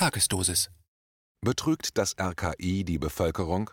[0.00, 0.70] Tagesdosis.
[1.42, 3.70] Betrügt das RKI die Bevölkerung?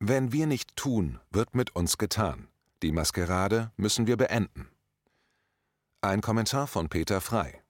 [0.00, 2.48] Wenn wir nicht tun, wird mit uns getan.
[2.82, 4.68] Die Maskerade müssen wir beenden.
[6.00, 7.62] Ein Kommentar von Peter Frei.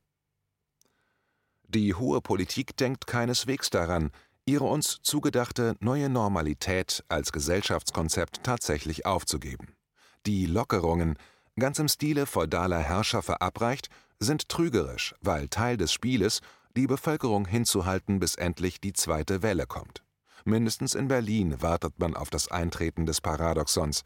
[1.69, 4.11] Die hohe Politik denkt keineswegs daran,
[4.47, 9.77] ihre uns zugedachte neue Normalität als Gesellschaftskonzept tatsächlich aufzugeben.
[10.25, 11.19] Die Lockerungen,
[11.59, 16.41] ganz im Stile feudaler Herrscher verabreicht, sind trügerisch, weil Teil des Spieles
[16.81, 20.03] die Bevölkerung hinzuhalten, bis endlich die zweite Welle kommt.
[20.47, 24.03] Mindestens in Berlin wartet man auf das Eintreten des Paradoxons.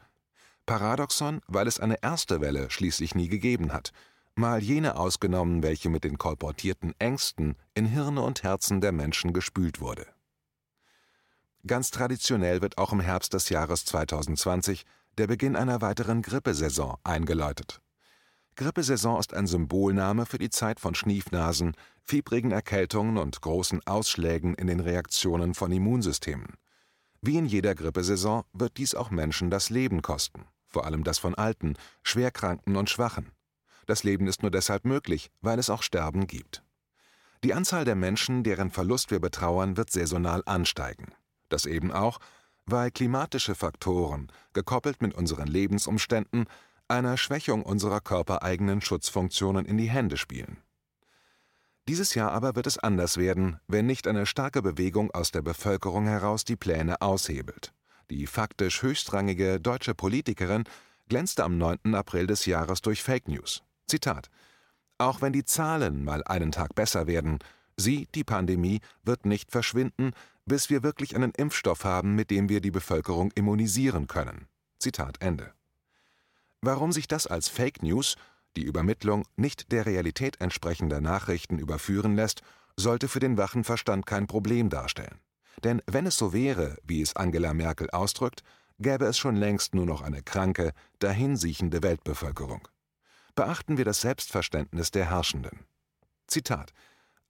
[0.66, 3.92] Paradoxon, weil es eine erste Welle schließlich nie gegeben hat,
[4.34, 9.80] mal jene ausgenommen, welche mit den kolportierten Ängsten in Hirne und Herzen der Menschen gespült
[9.80, 10.08] wurde.
[11.64, 14.84] Ganz traditionell wird auch im Herbst des Jahres 2020
[15.16, 17.80] der Beginn einer weiteren Grippesaison eingeläutet.
[18.56, 24.68] Grippesaison ist ein Symbolname für die Zeit von Schniefnasen, fiebrigen Erkältungen und großen Ausschlägen in
[24.68, 26.54] den Reaktionen von Immunsystemen.
[27.20, 31.34] Wie in jeder Grippesaison wird dies auch Menschen das Leben kosten, vor allem das von
[31.34, 31.74] Alten,
[32.04, 33.32] Schwerkranken und Schwachen.
[33.86, 36.62] Das Leben ist nur deshalb möglich, weil es auch Sterben gibt.
[37.42, 41.12] Die Anzahl der Menschen, deren Verlust wir betrauern, wird saisonal ansteigen.
[41.48, 42.20] Das eben auch,
[42.66, 46.46] weil klimatische Faktoren, gekoppelt mit unseren Lebensumständen,
[46.88, 50.58] einer Schwächung unserer körpereigenen Schutzfunktionen in die Hände spielen.
[51.86, 56.06] Dieses Jahr aber wird es anders werden, wenn nicht eine starke Bewegung aus der Bevölkerung
[56.06, 57.74] heraus die Pläne aushebelt.
[58.10, 60.64] Die faktisch höchstrangige deutsche Politikerin
[61.08, 61.94] glänzte am 9.
[61.94, 63.62] April des Jahres durch Fake News.
[63.86, 64.30] Zitat:
[64.96, 67.38] Auch wenn die Zahlen mal einen Tag besser werden,
[67.76, 70.12] sie, die Pandemie, wird nicht verschwinden,
[70.46, 74.46] bis wir wirklich einen Impfstoff haben, mit dem wir die Bevölkerung immunisieren können.
[74.78, 75.52] Zitat Ende.
[76.64, 78.16] Warum sich das als Fake News,
[78.56, 82.42] die Übermittlung nicht der Realität entsprechender Nachrichten überführen lässt,
[82.76, 85.20] sollte für den wachen Verstand kein Problem darstellen.
[85.62, 88.42] Denn wenn es so wäre, wie es Angela Merkel ausdrückt,
[88.78, 92.66] gäbe es schon längst nur noch eine kranke, dahinsiechende Weltbevölkerung
[93.34, 95.66] beachten wir das Selbstverständnis der Herrschenden.
[96.26, 96.72] Zitat: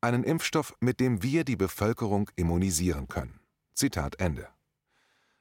[0.01, 3.41] Einen Impfstoff, mit dem wir die Bevölkerung immunisieren können.
[3.75, 4.49] Zitat Ende.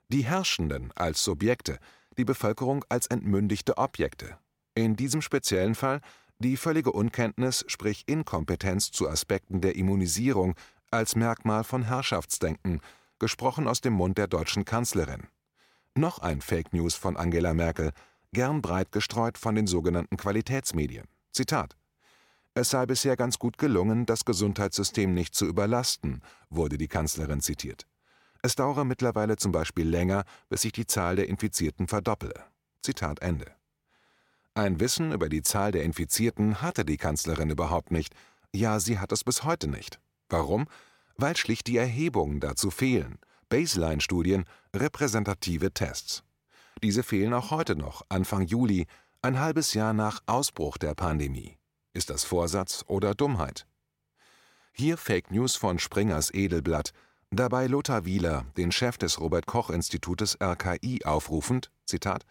[0.10, 1.80] Die Herrschenden als Subjekte,
[2.18, 4.38] die Bevölkerung als entmündigte Objekte.
[4.76, 6.02] In diesem speziellen Fall
[6.40, 10.56] die völlige Unkenntnis, sprich Inkompetenz zu Aspekten der Immunisierung
[10.92, 12.82] als Merkmal von Herrschaftsdenken,
[13.20, 15.28] gesprochen aus dem Mund der deutschen Kanzlerin.
[15.96, 17.92] Noch ein Fake News von Angela Merkel,
[18.34, 21.06] gern breit gestreut von den sogenannten Qualitätsmedien.
[21.32, 21.78] Zitat
[22.54, 27.88] Es sei bisher ganz gut gelungen, das Gesundheitssystem nicht zu überlasten, wurde die Kanzlerin zitiert.
[28.46, 32.44] Es dauere mittlerweile zum Beispiel länger, bis sich die Zahl der Infizierten verdoppele.
[32.82, 33.50] Zitat Ende.
[34.54, 38.14] Ein Wissen über die Zahl der Infizierten hatte die Kanzlerin überhaupt nicht.
[38.54, 40.02] Ja, sie hat es bis heute nicht.
[40.28, 40.68] Warum?
[41.16, 43.18] Weil schlicht die Erhebungen dazu fehlen.
[43.48, 44.44] Baseline-Studien,
[44.76, 46.24] repräsentative Tests.
[46.84, 48.88] Diese fehlen auch heute noch, Anfang Juli,
[49.22, 51.58] ein halbes Jahr nach Ausbruch der Pandemie.
[51.94, 53.66] Ist das Vorsatz oder Dummheit?
[54.74, 56.92] Hier Fake News von Springers Edelblatt,
[57.36, 62.26] dabei Lothar Wieler, den Chef des Robert Koch Institutes RKI aufrufend, Zitat,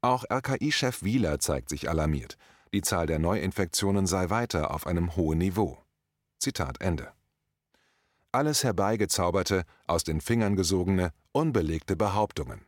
[0.00, 2.36] auch RKI-Chef Wieler zeigt sich alarmiert.
[2.72, 5.78] Die Zahl der Neuinfektionen sei weiter auf einem hohen Niveau.
[6.38, 7.12] Zitat Ende.
[8.32, 12.66] Alles herbeigezauberte, aus den Fingern gesogene, unbelegte Behauptungen.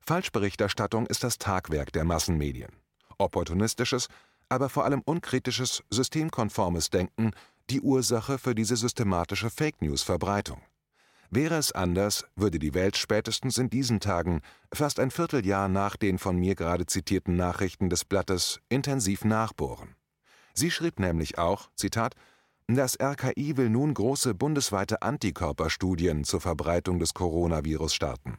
[0.00, 2.72] Falschberichterstattung ist das Tagwerk der Massenmedien.
[3.16, 4.08] Opportunistisches,
[4.48, 7.30] aber vor allem unkritisches, systemkonformes Denken
[7.70, 10.60] die Ursache für diese systematische Fake-News-Verbreitung.
[11.36, 14.40] Wäre es anders, würde die Welt spätestens in diesen Tagen,
[14.72, 19.96] fast ein Vierteljahr nach den von mir gerade zitierten Nachrichten des Blattes, intensiv nachbohren.
[20.54, 22.14] Sie schrieb nämlich auch, Zitat,
[22.68, 28.36] das RKI will nun große bundesweite Antikörperstudien zur Verbreitung des Coronavirus starten.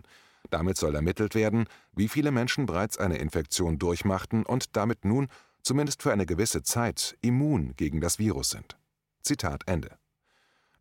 [0.50, 5.28] Damit soll ermittelt werden, wie viele Menschen bereits eine Infektion durchmachten und damit nun,
[5.64, 8.78] zumindest für eine gewisse Zeit, immun gegen das Virus sind.
[9.22, 9.98] Zitat Ende.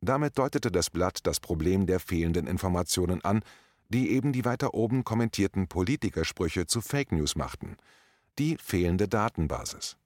[0.04, 3.42] Damit deutete das Blatt das Problem der fehlenden Informationen an,
[3.88, 7.78] die eben die weiter oben kommentierten Politikersprüche zu Fake News machten.
[8.38, 9.96] Die fehlende Datenbasis.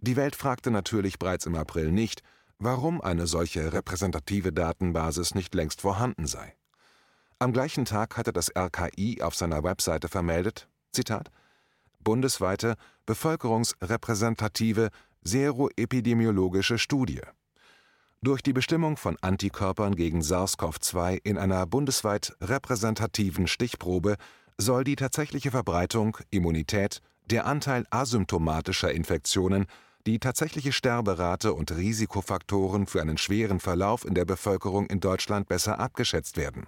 [0.00, 2.22] Die Welt fragte natürlich bereits im April nicht,
[2.58, 6.54] warum eine solche repräsentative Datenbasis nicht längst vorhanden sei.
[7.38, 11.30] Am gleichen Tag hatte das RKI auf seiner Webseite vermeldet: Zitat,
[12.00, 14.88] bundesweite bevölkerungsrepräsentative
[15.22, 17.20] seroepidemiologische Studie.
[18.24, 24.16] Durch die Bestimmung von Antikörpern gegen SARS-CoV-2 in einer bundesweit repräsentativen Stichprobe
[24.56, 29.66] soll die tatsächliche Verbreitung, Immunität, der Anteil asymptomatischer Infektionen,
[30.06, 35.78] die tatsächliche Sterberate und Risikofaktoren für einen schweren Verlauf in der Bevölkerung in Deutschland besser
[35.78, 36.66] abgeschätzt werden.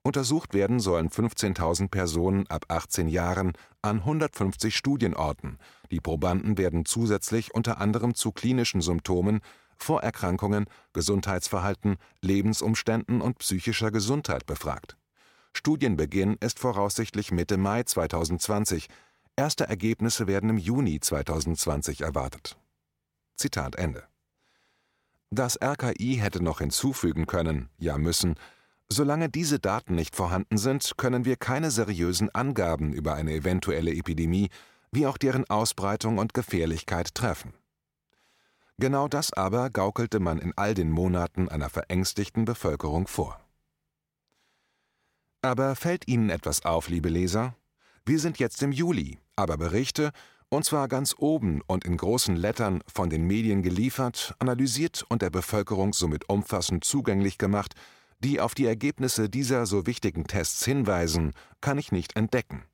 [0.00, 5.58] Untersucht werden sollen 15.000 Personen ab 18 Jahren an 150 Studienorten.
[5.90, 9.42] Die Probanden werden zusätzlich unter anderem zu klinischen Symptomen,
[9.82, 14.96] Vorerkrankungen, Gesundheitsverhalten, Lebensumständen und psychischer Gesundheit befragt.
[15.52, 18.88] Studienbeginn ist voraussichtlich Mitte Mai 2020.
[19.36, 22.56] Erste Ergebnisse werden im Juni 2020 erwartet.
[23.36, 24.04] Zitat Ende.
[25.30, 28.34] Das RKI hätte noch hinzufügen können, ja müssen,
[28.88, 34.50] solange diese Daten nicht vorhanden sind, können wir keine seriösen Angaben über eine eventuelle Epidemie
[34.92, 37.54] wie auch deren Ausbreitung und Gefährlichkeit treffen.
[38.80, 43.38] Genau das aber gaukelte man in all den Monaten einer verängstigten Bevölkerung vor.
[45.42, 47.54] Aber fällt Ihnen etwas auf, liebe Leser?
[48.06, 50.12] Wir sind jetzt im Juli, aber Berichte,
[50.48, 55.30] und zwar ganz oben und in großen Lettern von den Medien geliefert, analysiert und der
[55.30, 57.74] Bevölkerung somit umfassend zugänglich gemacht,
[58.20, 62.64] die auf die Ergebnisse dieser so wichtigen Tests hinweisen, kann ich nicht entdecken.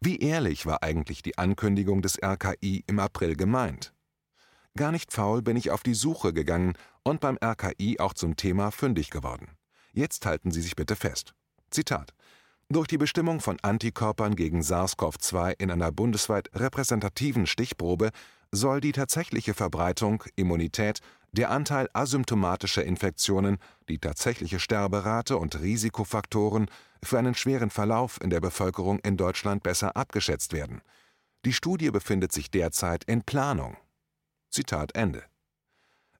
[0.00, 3.92] Wie ehrlich war eigentlich die Ankündigung des RKI im April gemeint?
[4.80, 6.72] Gar nicht faul bin ich auf die Suche gegangen
[7.02, 9.58] und beim RKI auch zum Thema fündig geworden.
[9.92, 11.34] Jetzt halten Sie sich bitte fest.
[11.70, 12.14] Zitat
[12.70, 18.08] durch die Bestimmung von Antikörpern gegen SARS-CoV-2 in einer bundesweit repräsentativen Stichprobe
[18.52, 21.00] soll die tatsächliche Verbreitung, Immunität,
[21.32, 23.58] der Anteil asymptomatischer Infektionen,
[23.90, 26.70] die tatsächliche Sterberate und Risikofaktoren
[27.02, 30.80] für einen schweren Verlauf in der Bevölkerung in Deutschland besser abgeschätzt werden.
[31.44, 33.76] Die Studie befindet sich derzeit in Planung.
[34.50, 35.24] Zitat Ende.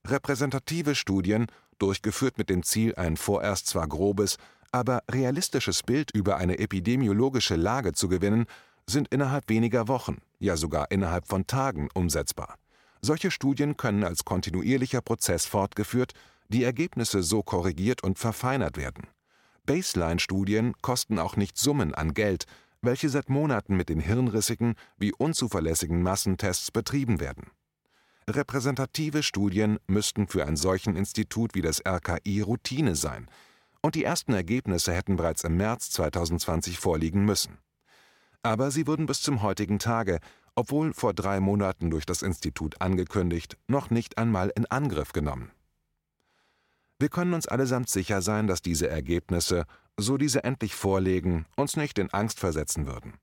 [0.06, 1.47] Repräsentative Studien,
[1.79, 4.37] durchgeführt mit dem Ziel, ein vorerst zwar grobes,
[4.73, 8.47] aber realistisches Bild über eine epidemiologische Lage zu gewinnen,
[8.88, 12.56] sind innerhalb weniger Wochen, ja sogar innerhalb von Tagen umsetzbar.
[13.03, 16.12] Solche Studien können als kontinuierlicher Prozess fortgeführt,
[16.49, 19.06] die Ergebnisse so korrigiert und verfeinert werden.
[19.67, 22.47] Baseline-Studien kosten auch nicht Summen an Geld,
[22.82, 27.50] welche seit Monaten mit den hirnrissigen wie unzuverlässigen Massentests betrieben werden.
[28.35, 33.29] Repräsentative Studien müssten für ein solchen Institut wie das RKI Routine sein,
[33.82, 37.59] und die ersten Ergebnisse hätten bereits im März 2020 vorliegen müssen.
[38.43, 40.19] Aber sie wurden bis zum heutigen Tage,
[40.55, 45.50] obwohl vor drei Monaten durch das Institut angekündigt, noch nicht einmal in Angriff genommen.
[46.99, 49.65] Wir können uns allesamt sicher sein, dass diese Ergebnisse,
[49.97, 53.15] so diese endlich vorlegen, uns nicht in Angst versetzen würden.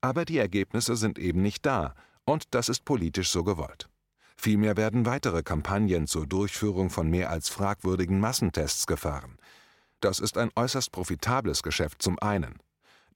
[0.00, 1.94] Aber die Ergebnisse sind eben nicht da,
[2.24, 3.88] und das ist politisch so gewollt.
[4.40, 9.36] Vielmehr werden weitere Kampagnen zur Durchführung von mehr als fragwürdigen Massentests gefahren,
[10.00, 12.58] das ist ein äußerst profitables Geschäft zum einen.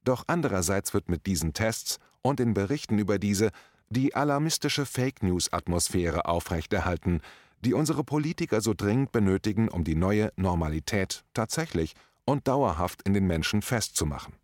[0.05, 3.51] Doch andererseits wird mit diesen Tests und den Berichten über diese
[3.89, 7.21] die alarmistische Fake-News-Atmosphäre aufrechterhalten,
[7.61, 13.27] die unsere Politiker so dringend benötigen, um die neue Normalität tatsächlich und dauerhaft in den
[13.27, 14.35] Menschen festzumachen.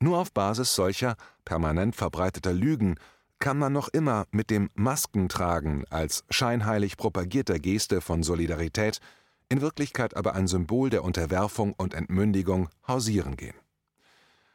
[0.00, 2.96] Nur auf Basis solcher permanent verbreiteter Lügen
[3.42, 9.00] kann man noch immer mit dem Maskentragen als scheinheilig propagierter Geste von Solidarität
[9.48, 13.56] in Wirklichkeit aber ein Symbol der Unterwerfung und Entmündigung, hausieren gehen.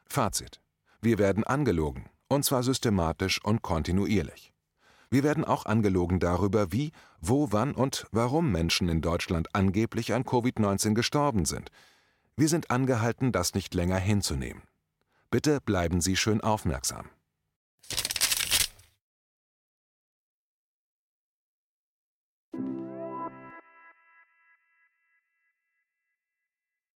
[0.07, 0.61] Fazit.
[1.01, 4.53] Wir werden angelogen, und zwar systematisch und kontinuierlich.
[5.09, 10.23] Wir werden auch angelogen darüber, wie, wo, wann und warum Menschen in Deutschland angeblich an
[10.23, 11.71] Covid-19 gestorben sind.
[12.37, 14.63] Wir sind angehalten, das nicht länger hinzunehmen.
[15.29, 17.09] Bitte bleiben Sie schön aufmerksam.